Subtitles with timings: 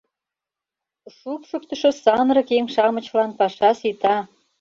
[1.17, 4.15] Шупшыктышо самырык еҥ-шамычлан паша сита.